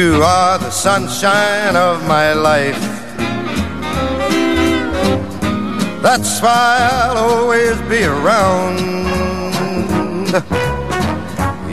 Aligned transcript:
You 0.00 0.22
are 0.22 0.56
the 0.56 0.70
sunshine 0.70 1.76
of 1.76 2.08
my 2.08 2.32
life. 2.32 2.80
That's 6.00 6.40
why 6.40 6.88
I'll 6.90 7.18
always 7.18 7.76
be 7.82 8.02
around. 8.04 8.78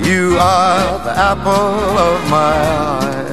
You 0.09 0.35
are 0.39 0.99
the 1.07 1.13
apple 1.31 1.97
of 2.09 2.17
my 2.29 2.55
eye. 2.99 3.29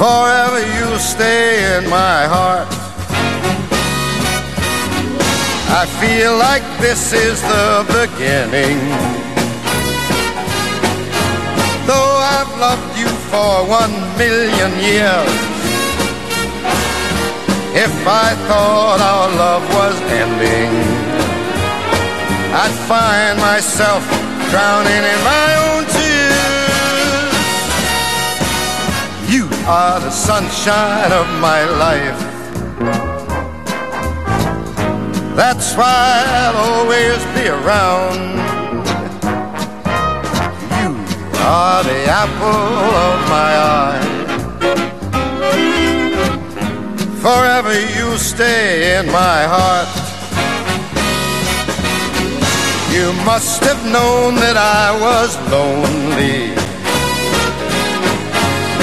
Forever 0.00 0.60
you'll 0.72 1.04
stay 1.14 1.76
in 1.76 1.90
my 1.90 2.20
heart. 2.34 2.68
I 5.80 5.84
feel 6.00 6.34
like 6.48 6.64
this 6.80 7.12
is 7.12 7.42
the 7.42 7.84
beginning. 8.00 9.19
Loved 12.60 12.98
you 12.98 13.08
for 13.32 13.64
one 13.64 13.94
million 14.18 14.72
years, 14.84 15.32
if 17.72 17.94
I 18.06 18.36
thought 18.46 19.00
our 19.00 19.28
love 19.44 19.64
was 19.80 19.96
ending, 20.20 20.72
I'd 22.62 22.76
find 22.84 23.40
myself 23.40 24.04
drowning 24.52 25.04
in 25.14 25.20
my 25.24 25.48
own 25.68 25.82
tears. 25.96 27.32
You 29.34 29.44
are 29.66 29.98
the 29.98 30.10
sunshine 30.10 31.12
of 31.12 31.26
my 31.40 31.64
life. 31.86 32.20
That's 35.34 35.74
why 35.78 36.24
I'll 36.42 36.60
always 36.74 37.24
be 37.36 37.48
around 37.48 38.49
are 41.42 41.82
the 41.82 42.04
apple 42.06 42.84
of 43.08 43.18
my 43.28 43.52
eye. 43.80 44.20
Forever 47.20 47.74
you 47.98 48.16
stay 48.18 48.98
in 48.98 49.06
my 49.06 49.44
heart. 49.54 49.88
You 52.92 53.12
must 53.24 53.62
have 53.64 53.82
known 53.84 54.34
that 54.36 54.56
I 54.56 54.92
was 55.06 55.30
lonely 55.50 56.50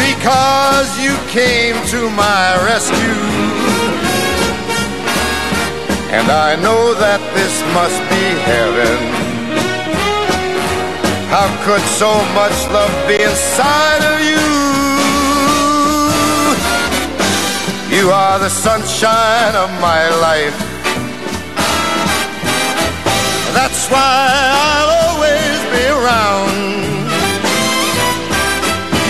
because 0.07 0.89
you 1.03 1.15
came 1.29 1.75
to 1.93 2.09
my 2.11 2.55
rescue. 2.65 3.21
And 6.09 6.31
I 6.31 6.55
know 6.55 6.93
that 6.93 7.21
this 7.35 7.55
must 7.75 7.99
be 8.09 8.23
heaven. 8.49 9.16
How 11.29 11.47
could 11.65 11.81
so 11.81 12.11
much 12.39 12.57
love 12.71 12.93
be 13.05 13.15
inside 13.21 14.03
of 14.11 14.17
you? 14.29 14.45
You 17.97 18.11
are 18.11 18.39
the 18.39 18.49
sunshine 18.49 19.55
of 19.55 19.69
my 19.81 20.07
life. 20.27 20.57
That's 23.53 23.89
why 23.91 24.15
I'll 24.63 24.91
always 25.03 25.57
be 25.75 25.83
around. 25.99 26.55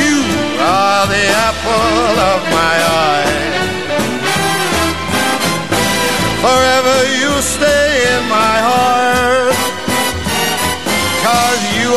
You 0.01 0.17
are 0.57 1.05
the 1.13 1.25
apple 1.47 2.15
of 2.33 2.39
my 2.57 2.75
eye. 3.05 3.33
Forever 6.41 6.97
you 7.21 7.31
stay 7.41 8.17
in 8.17 8.21
my 8.27 8.57
heart. 8.69 9.36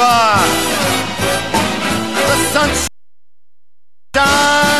Are 0.02 0.46
the 2.26 2.36
sunshine 4.14 4.79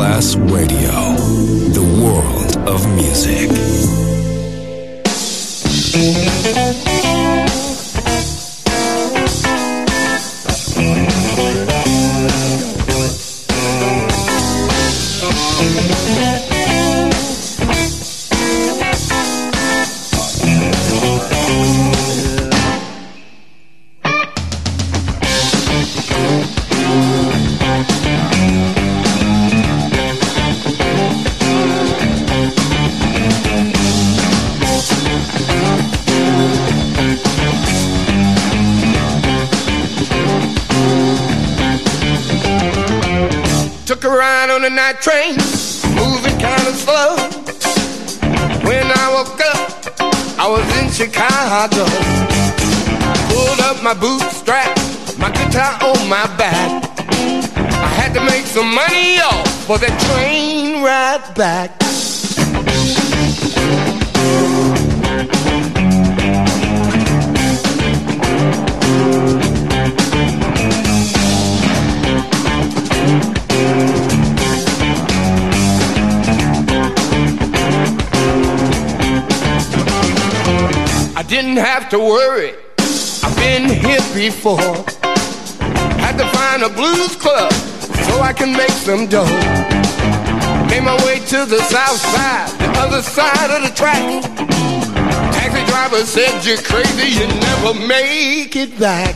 Class 0.00 0.34
Radio. 0.48 1.09
for 59.70 59.78
the 59.78 59.86
train 59.86 60.82
ride 60.82 61.32
back. 61.36 61.70
I 81.14 81.22
didn't 81.28 81.58
have 81.58 81.88
to 81.90 81.98
worry. 82.00 82.54
I've 83.22 83.36
been 83.36 83.68
here 83.68 84.00
before. 84.16 84.58
Had 86.00 86.16
to 86.18 86.26
find 86.36 86.64
a 86.64 86.68
blues 86.70 87.14
club 87.14 87.69
so 88.10 88.20
I 88.20 88.32
can 88.32 88.52
make 88.52 88.76
some 88.88 89.06
dough. 89.06 89.24
Made 90.70 90.84
my 90.84 90.96
way 91.06 91.18
to 91.32 91.38
the 91.46 91.60
south 91.74 92.00
side, 92.14 92.50
the 92.58 92.70
other 92.84 93.02
side 93.02 93.50
of 93.56 93.60
the 93.66 93.72
track. 93.74 94.02
Taxi 95.34 95.62
driver 95.70 96.02
said 96.04 96.44
you're 96.44 96.62
crazy, 96.70 97.08
you 97.20 97.26
never 97.48 97.72
make 97.86 98.56
it 98.56 98.78
back. 98.78 99.14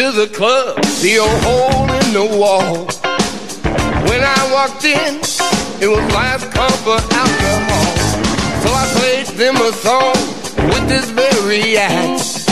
To 0.00 0.12
the 0.12 0.28
club, 0.28 0.80
the 1.02 1.18
old 1.18 1.42
hole 1.44 1.92
in 2.00 2.14
the 2.14 2.38
wall. 2.38 2.86
When 4.08 4.22
I 4.24 4.40
walked 4.50 4.86
in, 4.86 5.16
it 5.82 5.88
was 5.88 6.00
last 6.14 6.50
call 6.52 6.70
for 6.86 6.96
alcohol. 6.96 7.96
So 8.62 8.68
I 8.72 8.86
played 8.96 9.26
them 9.36 9.56
a 9.56 9.72
song 9.72 10.16
with 10.72 10.88
this 10.88 11.10
very 11.10 11.76
act. 11.76 12.48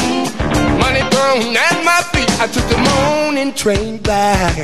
Money 0.78 1.00
thrown 1.08 1.56
at 1.56 1.82
my 1.86 2.02
feet, 2.12 2.30
I 2.38 2.48
took 2.52 2.68
the 2.68 2.76
morning 2.76 3.54
train 3.54 3.96
back. 3.96 4.54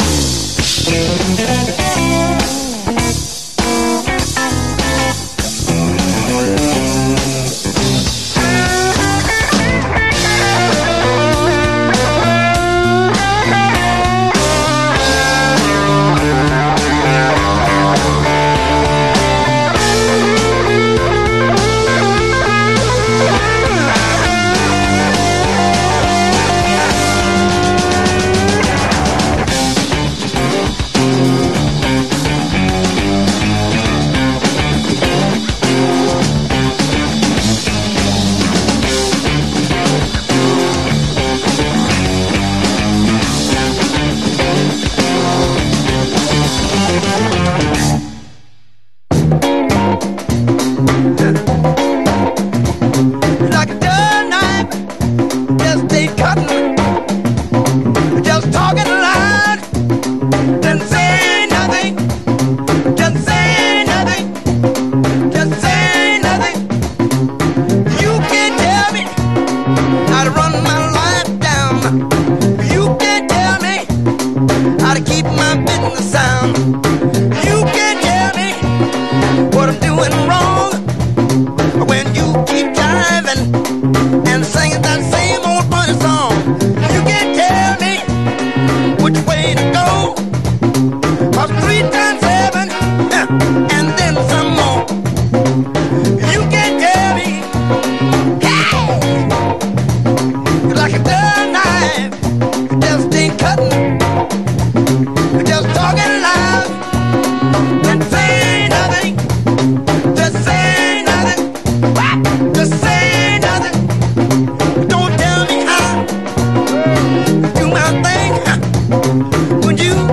Song. 119.62 119.76
Just 119.76 120.04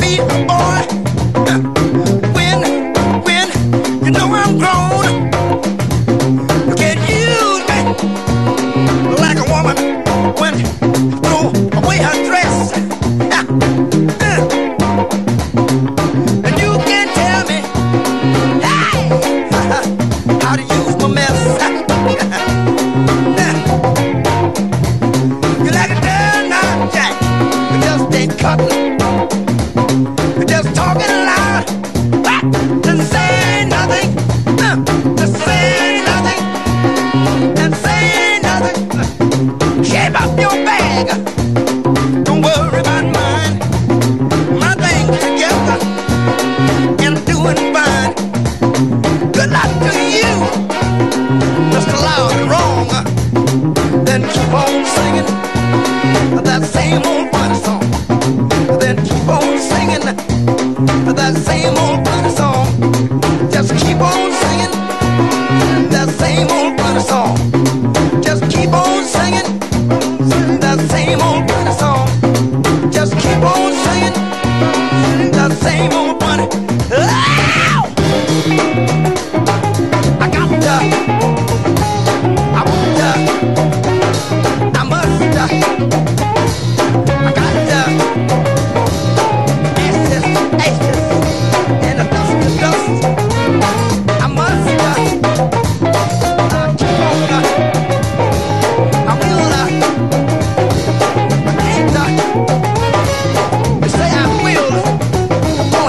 keep 0.00 0.49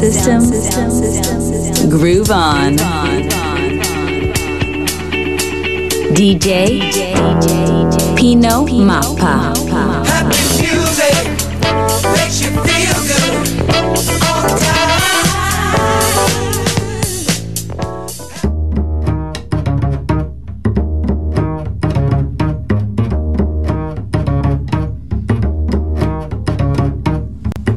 system. 0.00 0.40
Groove 1.90 2.30
on. 2.30 2.76
DJ 6.14 6.80
Pino 8.16 8.64
Mappa. 8.64 9.52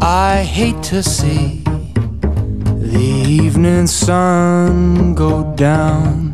I 0.01 0.43
hate 0.43 0.81
to 0.83 1.03
see 1.03 1.62
sun 4.05 5.15
go 5.15 5.43
down. 5.55 6.29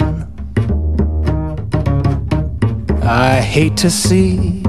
I 3.03 3.39
hate 3.41 3.77
to 3.77 3.91
see 3.91 4.63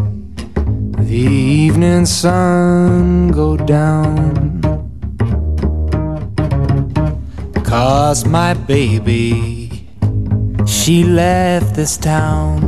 the 1.08 1.24
evening 1.64 2.04
sun 2.04 3.30
go 3.30 3.56
down. 3.56 4.60
Cause 7.64 8.26
my 8.26 8.52
baby, 8.52 9.88
she 10.66 11.04
left 11.04 11.74
this 11.74 11.96
town. 11.96 12.60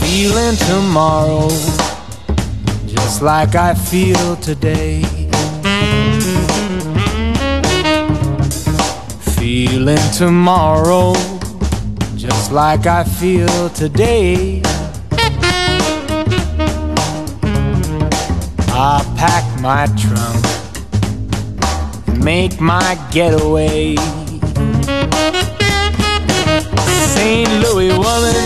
Feeling 0.00 0.56
tomorrow 0.70 1.50
just 2.86 3.20
like 3.20 3.54
I 3.54 3.74
feel 3.74 4.36
today. 4.36 5.17
Feeling 9.66 9.98
tomorrow 10.12 11.14
just 12.14 12.52
like 12.52 12.86
I 12.86 13.02
feel 13.02 13.68
today. 13.70 14.62
I 18.70 19.02
pack 19.16 19.60
my 19.60 19.86
trunk 19.98 20.44
make 22.22 22.60
my 22.60 22.96
getaway. 23.10 23.96
St. 27.16 27.50
Louis 27.60 27.98
woman 27.98 28.38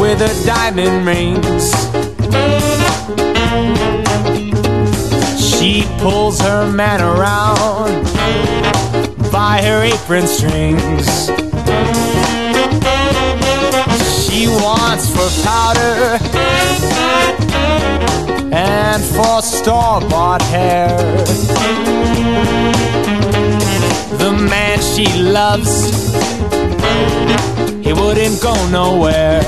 with 0.00 0.20
her 0.20 0.46
diamond 0.46 1.04
rings. 1.04 2.15
Pulls 6.08 6.40
her 6.40 6.70
man 6.70 7.00
around 7.00 8.04
by 9.32 9.60
her 9.60 9.82
apron 9.82 10.24
strings. 10.24 11.08
She 14.22 14.46
wants 14.46 15.06
for 15.14 15.28
powder 15.42 15.96
and 18.54 19.02
for 19.02 19.42
store 19.42 20.00
bought 20.08 20.42
hair. 20.42 20.96
The 24.22 24.30
man 24.54 24.78
she 24.80 25.06
loves, 25.20 25.74
he 27.84 27.92
wouldn't 27.92 28.40
go 28.40 28.54
nowhere. 28.70 29.42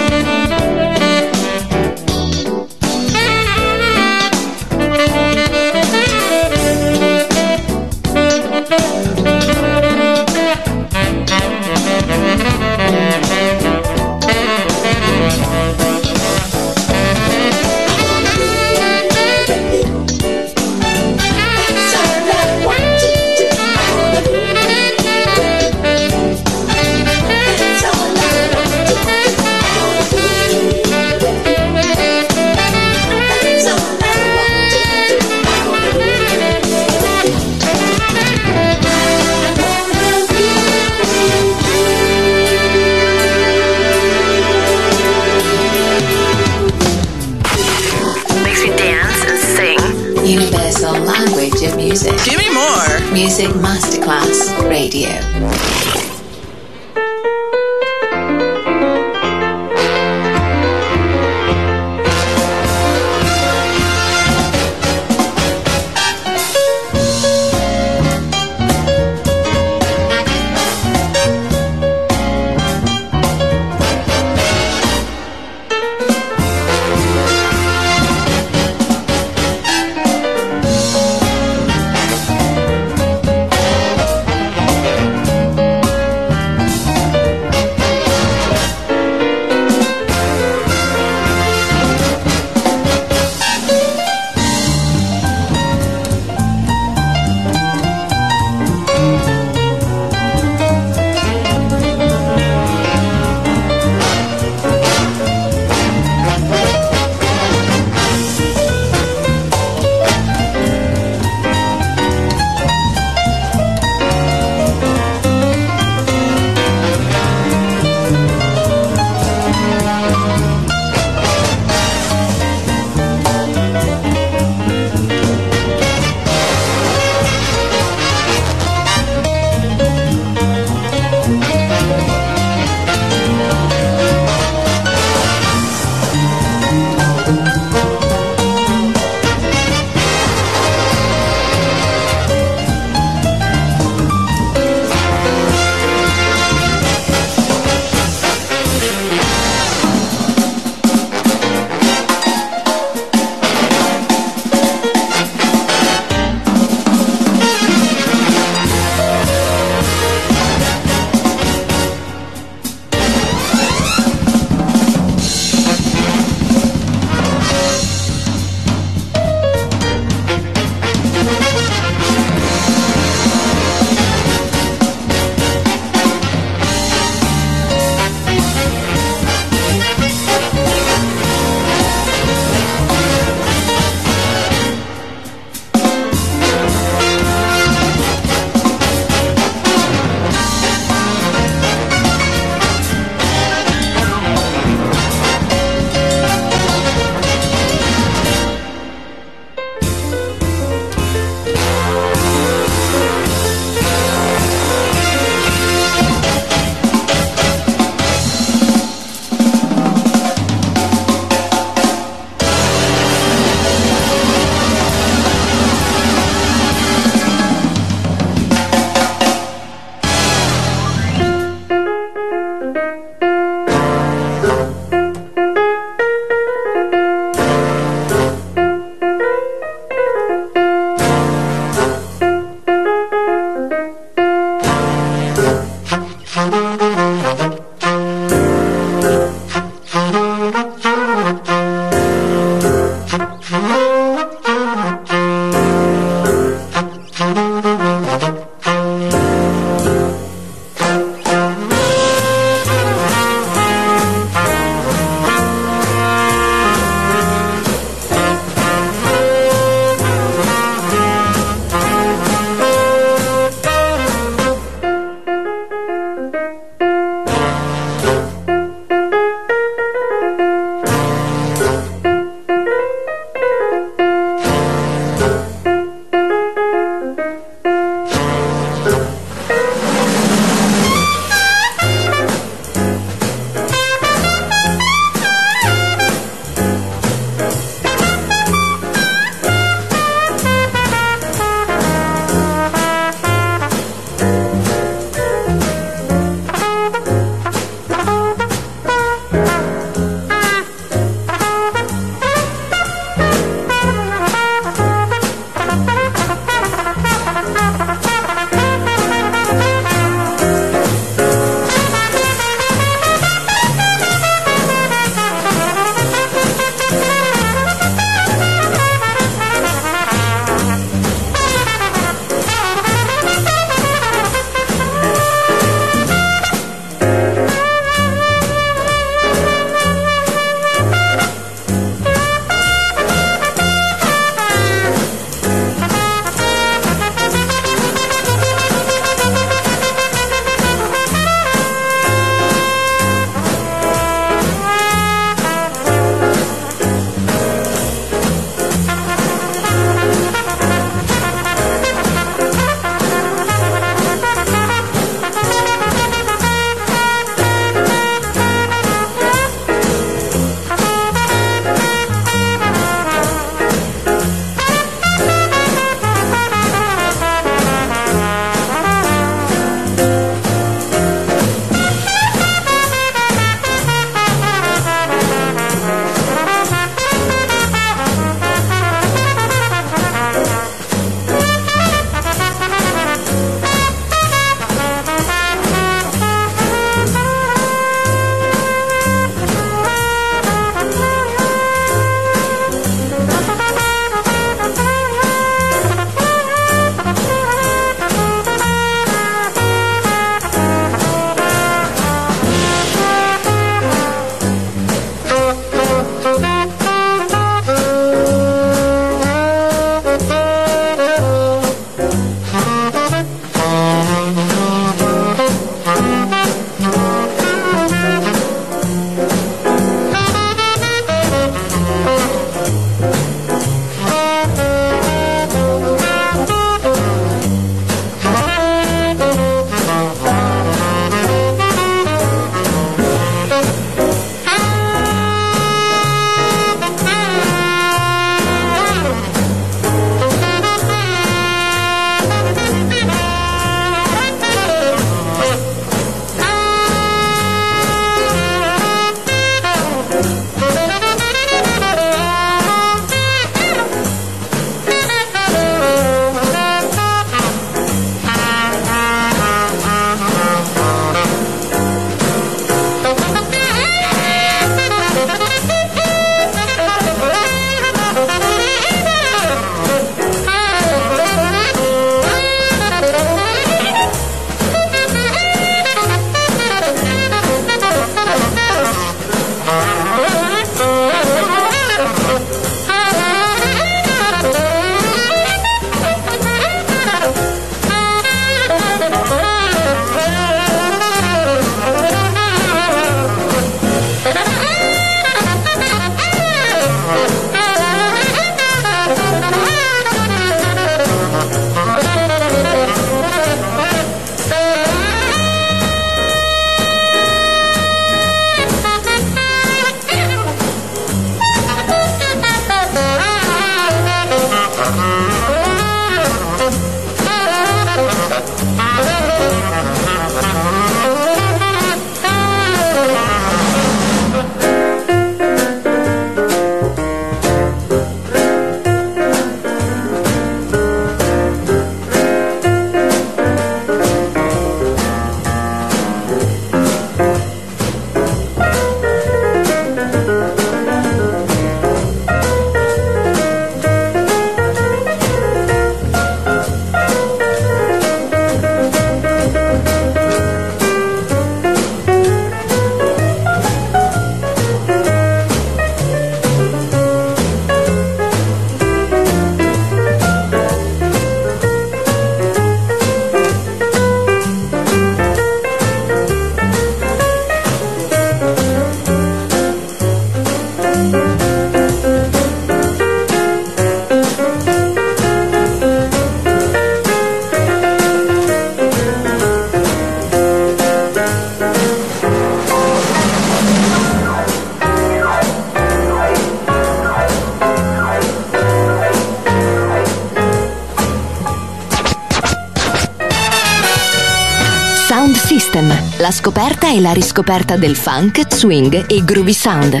E 596.94 597.00
la 597.00 597.12
riscoperta 597.12 597.76
del 597.76 597.96
funk, 597.96 598.54
swing 598.54 599.10
e 599.10 599.24
groovy 599.24 599.52
sound. 599.52 600.00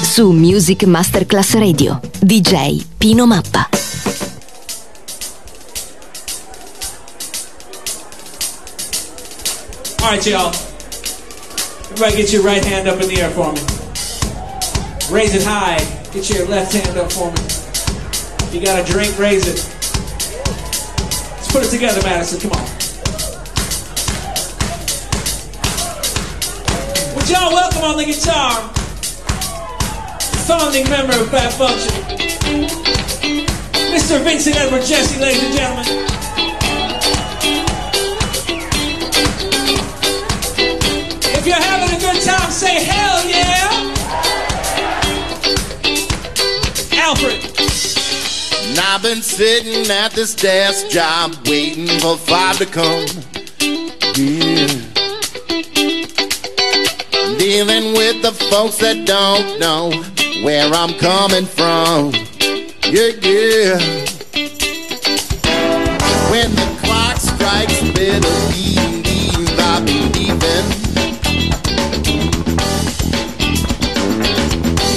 Su 0.00 0.30
Music 0.30 0.84
Masterclass 0.84 1.54
Radio, 1.54 2.00
DJ 2.20 2.84
Pino 2.96 3.26
Mappa. 3.26 3.68
All 10.02 10.10
right, 10.10 10.24
y'all. 10.24 10.54
Everybody 11.90 12.16
get 12.16 12.32
your 12.32 12.44
right 12.44 12.64
hand 12.64 12.86
up 12.86 13.00
in 13.00 13.08
the 13.08 13.20
air 13.20 13.30
for 13.30 13.50
me. 13.52 13.60
Raise 15.10 15.34
it 15.34 15.42
high. 15.42 15.84
Get 16.12 16.30
your 16.30 16.46
left 16.46 16.72
hand 16.72 16.96
up 16.96 17.10
for 17.10 17.26
me. 17.32 17.40
If 18.46 18.54
you 18.54 18.60
got 18.60 18.78
a 18.78 18.84
drink, 18.84 19.18
raise 19.18 19.48
it. 19.48 19.56
Let's 21.34 21.50
put 21.50 21.64
it 21.64 21.70
together, 21.70 22.00
Madison. 22.04 22.38
Come 22.38 22.52
on. 22.52 22.65
Would 27.76 27.84
on 27.84 27.96
the 27.98 28.04
guitar, 28.04 28.68
founding 30.46 30.88
member 30.88 31.12
of 31.12 31.30
Fat 31.30 31.52
Function, 31.52 31.92
Mr. 33.92 34.22
Vincent 34.22 34.56
Edward 34.56 34.82
Jesse, 34.82 35.20
ladies 35.20 35.42
and 35.42 35.54
gentlemen. 35.54 35.84
If 41.34 41.46
you're 41.46 41.56
having 41.56 41.96
a 41.96 42.00
good 42.00 42.22
time, 42.22 42.50
say 42.50 42.82
hell 42.84 43.28
yeah! 43.28 43.92
Alfred. 46.98 47.44
And 48.70 48.78
I've 48.78 49.02
been 49.02 49.22
sitting 49.22 49.90
at 49.90 50.12
this 50.12 50.34
desk 50.34 50.88
job 50.88 51.34
waiting 51.46 51.88
for 52.00 52.16
five 52.16 52.56
to 52.58 52.66
come. 52.66 53.25
Folks 58.50 58.76
that 58.78 59.06
don't 59.06 59.58
know 59.58 59.90
where 60.44 60.72
I'm 60.72 60.94
coming 60.98 61.46
from. 61.46 62.12
Yeah, 62.84 63.12
yeah. 63.22 63.78
When 66.30 66.50
the 66.54 66.68
clock 66.82 67.16
strikes 67.16 67.82
midnight, 67.82 69.04
leave, 69.06 69.58
I'll 69.58 69.84
be 69.84 69.98
leaving. 70.14 70.66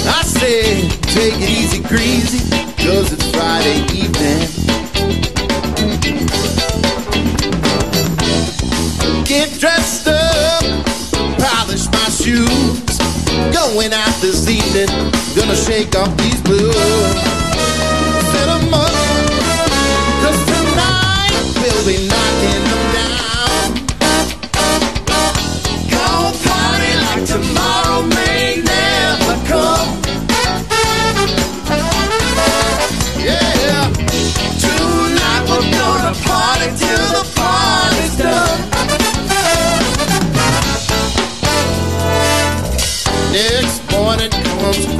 I 0.06 0.22
say, 0.22 0.88
take 1.14 1.34
it 1.40 1.50
easy, 1.50 1.82
greasy, 1.82 2.40
cause 2.76 3.12
it's 3.12 3.30
Friday 3.30 3.82
evening. 3.84 3.99
Gonna 14.86 15.56
shake 15.56 15.94
off 15.96 16.16
these 16.16 16.40
blues. 16.42 17.39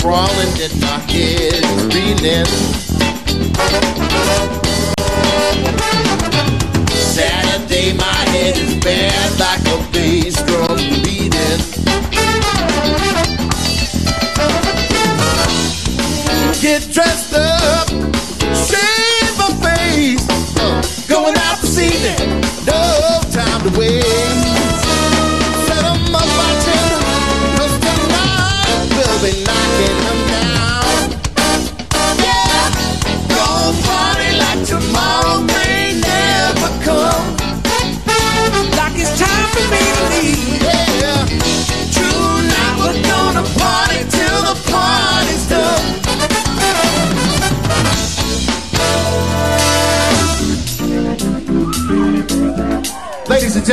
Crawling 0.00 0.56
and 0.64 0.80
my 0.80 0.98
head 1.12 1.62
reeling. 1.92 2.46
Saturday 6.88 7.92
my 7.92 8.20
head 8.32 8.56
is 8.56 8.74
bad 8.82 9.38
like 9.38 9.60
a 9.68 9.92
bass 9.92 10.36
drum 10.44 10.78
beating. 11.04 11.60
Get 16.62 16.82
dressed 16.92 17.34
up, 17.34 17.49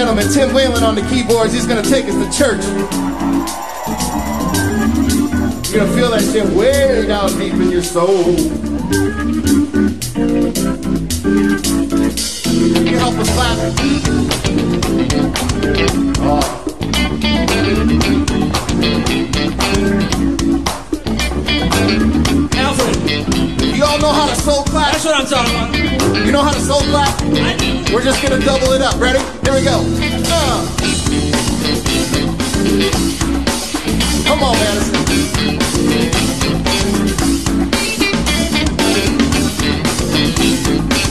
gentlemen, 0.08 0.34
Tim 0.34 0.54
Whalen 0.54 0.84
on 0.84 0.96
the 0.96 1.02
keyboards. 1.10 1.52
He's 1.52 1.68
gonna 1.68 1.82
take 1.82 2.06
us 2.06 2.16
to 2.16 2.32
church. 2.32 2.64
You're 5.70 5.84
gonna 5.84 5.98
feel 5.98 6.12
that 6.12 6.22
shit 6.32 6.46
way 6.56 7.06
down 7.06 7.38
deep 7.38 7.54
in 7.56 7.70
your 7.70 7.84
soul. 7.84 8.24
Can 12.74 12.88
you 12.88 12.98
help 12.98 13.16
us 13.16 13.30
clap? 13.36 13.58
Oh. 16.24 16.40
Alfred. 22.56 22.96
You 23.76 23.84
all 23.84 24.00
know 24.00 24.14
how 24.14 24.28
to 24.30 24.36
soul 24.36 24.64
clap? 24.64 24.94
That's 24.94 25.04
what 25.04 25.16
I'm 25.20 25.26
talking 25.28 25.54
about. 25.54 26.26
You 26.26 26.32
know 26.32 26.44
how 26.44 26.54
to 26.54 26.62
soul 26.62 26.82
clap? 26.84 27.57
We're 27.94 28.04
just 28.04 28.22
gonna 28.22 28.40
double 28.40 28.74
it 28.74 28.82
up. 28.82 29.00
Ready? 29.00 29.20
Here 29.44 29.54
we 29.54 29.64
go. 29.64 29.80
Uh. 30.28 30.68
Come 34.28 34.44
on, 34.44 34.56
Madison. 34.60 34.94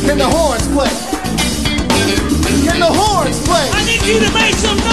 Can 0.06 0.18
the 0.18 0.28
horns 0.28 0.68
play? 0.68 0.90
Can 2.66 2.80
the 2.80 2.92
horns 2.92 3.40
play? 3.46 3.70
I 3.72 3.84
need 3.86 4.02
you 4.02 4.20
to 4.20 4.32
make 4.34 4.54
some 4.54 4.85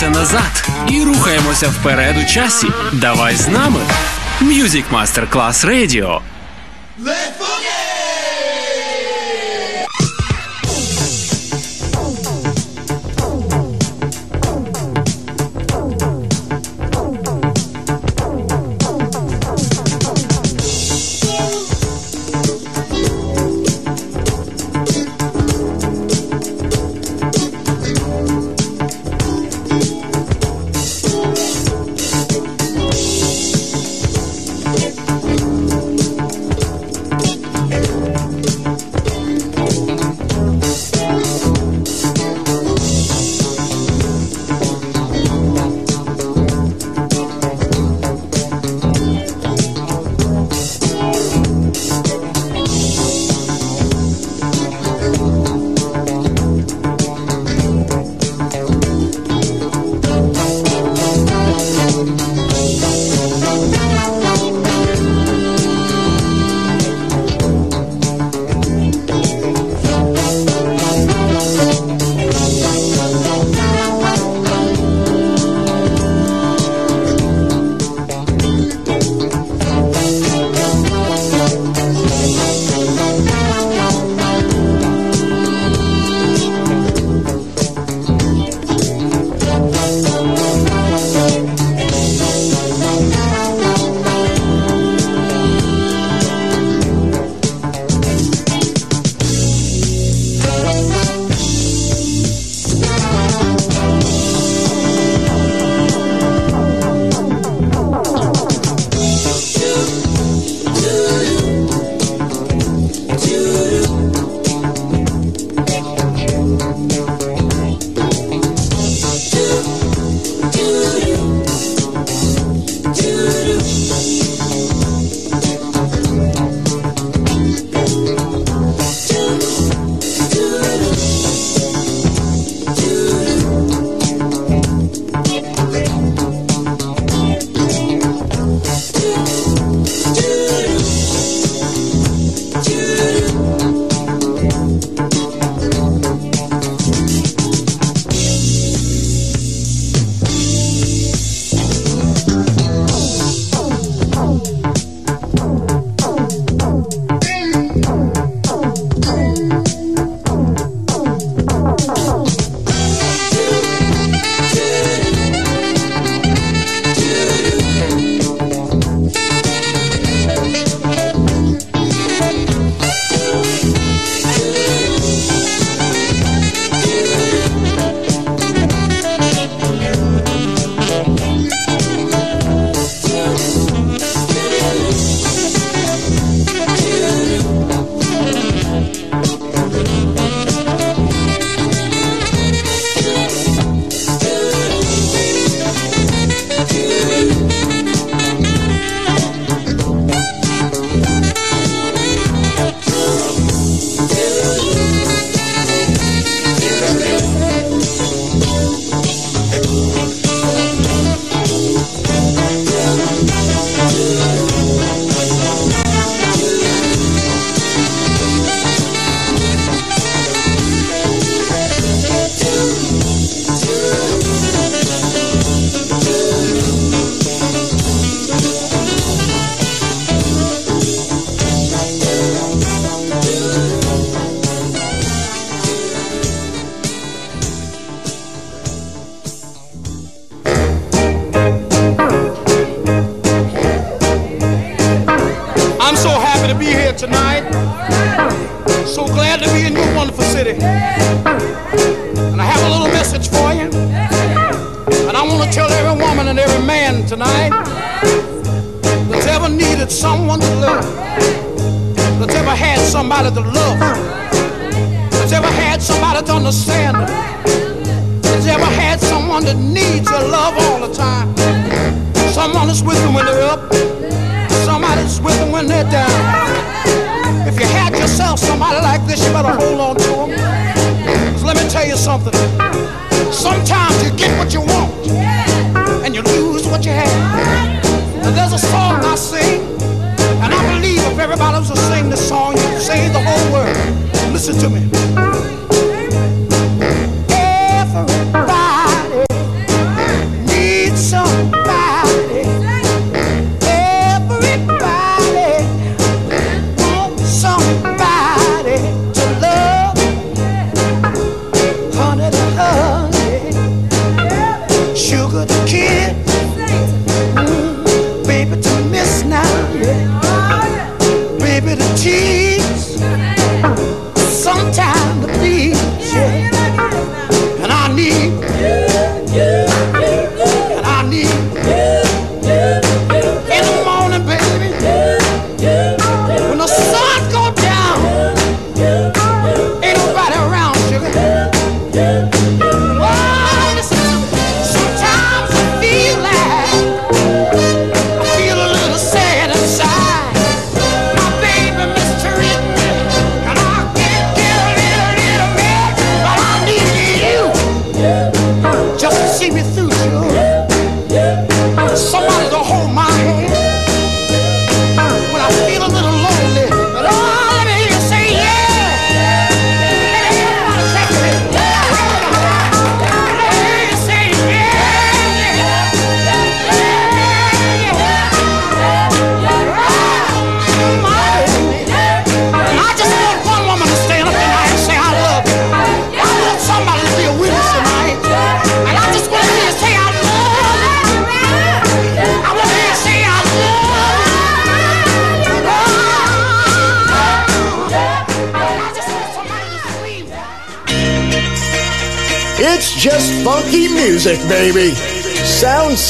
повертаємося 0.00 0.10
назад 0.10 0.68
і 0.88 1.02
рухаємося 1.02 1.68
вперед 1.68 2.16
у 2.22 2.24
часі. 2.24 2.66
Давай 2.92 3.36
з 3.36 3.48
нами. 3.48 3.80
Music 4.42 4.84
Master 4.92 5.28
Class 5.28 5.66
Radio 5.66 6.20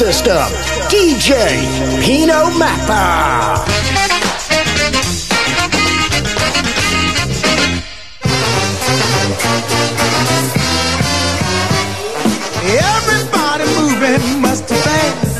system, 0.01 0.48
DJ 0.88 1.34
Pino 2.01 2.48
Mappa. 2.57 3.61
Everybody 12.64 13.64
moving 13.76 14.40
must 14.40 14.66
be 14.70 14.74
fast. 14.76 15.36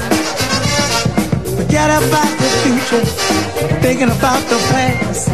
Forget 1.56 1.88
about 1.88 2.32
the 2.42 2.50
future, 2.61 3.04
thinking 3.80 4.11
about 4.11 4.42
the 4.50 4.58
past. 4.68 5.28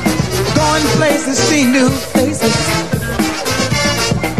Going 0.55 0.87
places, 0.99 1.37
see 1.37 1.65
new 1.65 1.89
faces. 2.15 2.55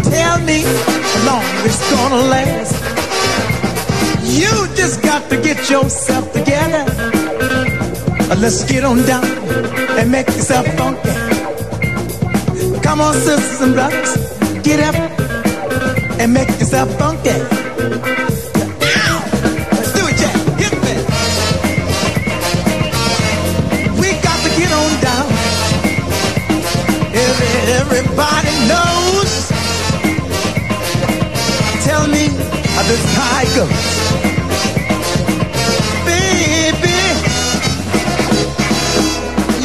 Tell 0.09 0.39
me 0.39 0.61
how 0.63 1.25
long 1.27 1.43
it's 1.65 1.91
gonna 1.91 2.23
last. 2.31 2.86
You 4.27 4.67
just 4.75 5.01
got 5.01 5.29
to 5.29 5.41
get 5.41 5.69
yourself 5.69 6.31
together. 6.33 6.83
Let's 8.35 8.63
get 8.65 8.83
on 8.83 8.97
down 9.05 9.25
and 9.97 10.11
make 10.11 10.27
yourself 10.27 10.67
funky. 10.75 11.09
Come 12.81 13.01
on, 13.01 13.13
sisters 13.13 13.61
and 13.61 13.73
brothers, 13.73 14.15
get 14.63 14.79
up 14.79 14.95
and 16.19 16.33
make 16.33 16.49
yourself 16.59 16.89
funky. 16.99 18.16
This 32.87 33.03
tiger. 33.15 33.67
Baby, 36.07 36.99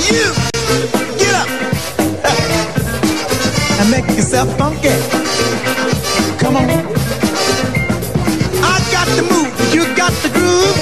you 0.08 0.24
get 1.18 1.34
up 1.42 1.48
and 3.78 3.86
make 3.92 4.08
yourself 4.16 4.48
funky. 4.58 4.96
Come 6.38 6.56
on. 6.56 6.68
I 8.64 8.66
got 8.90 9.06
the 9.16 9.22
move, 9.22 9.52
you 9.72 9.82
got 9.94 10.12
the 10.24 10.28
groove, 10.36 10.78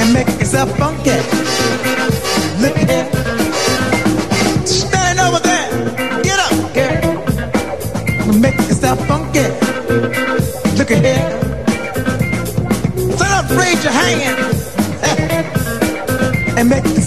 and 0.00 0.12
make 0.12 0.28
yourself 0.40 0.68
funky. 0.76 1.45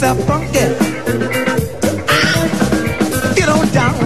Make 0.02 0.16
yourself 0.16 0.28
funky. 0.28 0.60
Get 3.36 3.50
on 3.50 3.68
down. 3.74 4.00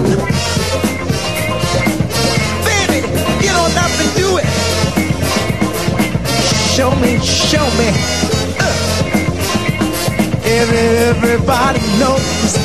Baby, 2.66 3.02
get 3.40 3.56
on 3.56 3.72
up 3.78 3.92
and 4.02 4.16
do 4.16 4.38
it. 4.40 4.46
Show 6.74 6.96
me, 6.96 7.20
show 7.20 7.66
me. 7.78 7.90
Uh. 8.60 8.74
Every, 10.44 10.78
everybody 10.80 11.80
knows. 12.00 12.63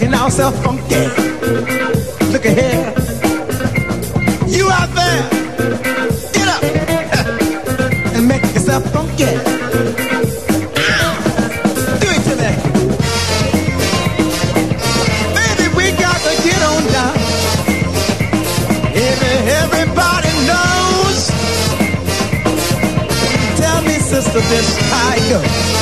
Making 0.00 0.14
ourselves 0.14 0.58
funky. 0.62 1.04
Look 2.32 2.46
at 2.46 2.56
here. 2.56 2.94
You 4.46 4.70
out 4.70 4.88
there, 4.94 5.28
get 6.32 6.48
up 6.48 6.62
and 8.14 8.26
make 8.26 8.42
yourself 8.54 8.84
funky. 8.92 9.24
Do 12.00 12.08
it 12.16 12.22
to 12.28 12.34
me. 12.40 12.50
Baby, 15.36 15.66
we 15.76 15.92
got 15.98 16.18
to 16.26 16.32
get 16.46 16.60
on 16.70 16.82
down. 16.96 17.16
Every, 18.96 19.36
everybody 19.60 20.32
knows. 20.48 21.18
Tell 23.60 23.82
me, 23.82 23.98
sister, 23.98 24.40
how 24.90 25.16
goes. 25.28 25.79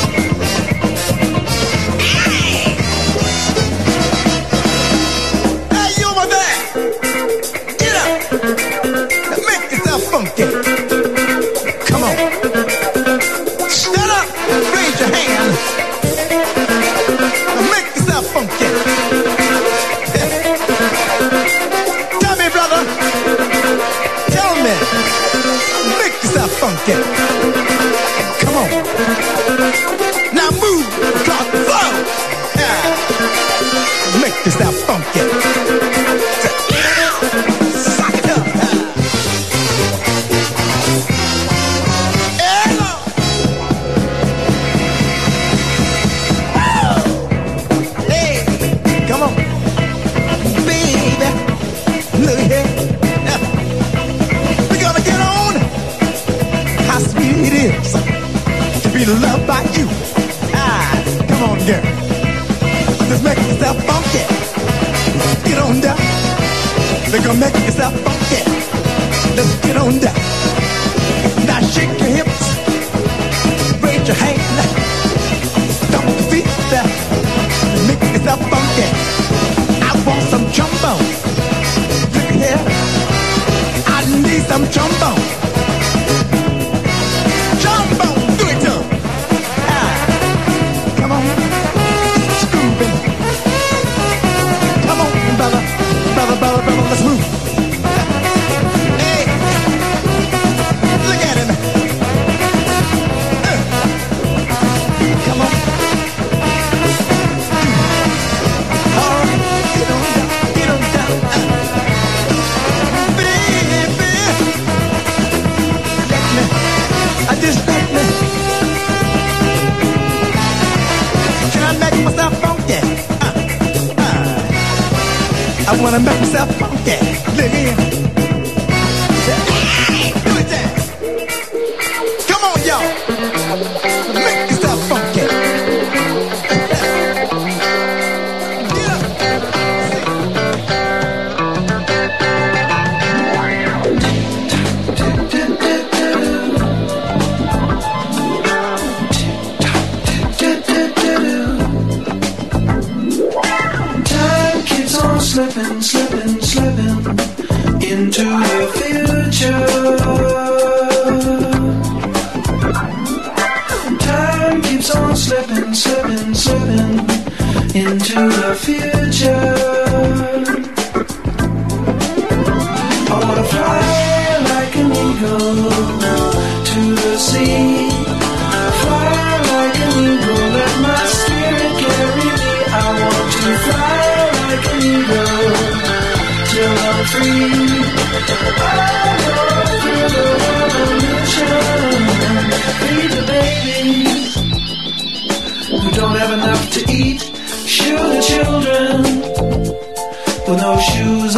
with 200.48 200.60
no 200.60 200.78
shoes 200.78 201.37